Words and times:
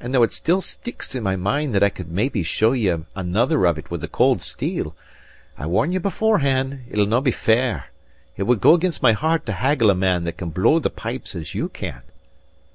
And 0.00 0.14
though 0.14 0.22
it 0.22 0.32
still 0.32 0.62
sticks 0.62 1.14
in 1.14 1.22
my 1.22 1.36
mind 1.36 1.74
that 1.74 1.82
I 1.82 1.90
could 1.90 2.10
maybe 2.10 2.42
show 2.42 2.72
ye 2.72 2.96
another 3.14 3.66
of 3.66 3.76
it 3.76 3.90
with 3.90 4.00
the 4.00 4.08
cold 4.08 4.40
steel, 4.40 4.96
I 5.58 5.66
warn 5.66 5.92
ye 5.92 5.98
beforehand 5.98 6.86
it'll 6.88 7.04
no 7.04 7.20
be 7.20 7.30
fair! 7.30 7.88
It 8.38 8.44
would 8.44 8.62
go 8.62 8.72
against 8.72 9.02
my 9.02 9.12
heart 9.12 9.44
to 9.44 9.52
haggle 9.52 9.90
a 9.90 9.94
man 9.94 10.24
that 10.24 10.38
can 10.38 10.48
blow 10.48 10.78
the 10.78 10.88
pipes 10.88 11.34
as 11.34 11.52
you 11.54 11.68
can!" 11.68 12.00